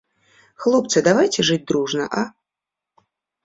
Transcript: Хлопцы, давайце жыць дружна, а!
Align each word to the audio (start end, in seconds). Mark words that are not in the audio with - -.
Хлопцы, 0.65 1.03
давайце 1.09 1.47
жыць 1.51 1.59
дружна, 1.69 2.11
а! 2.23 2.27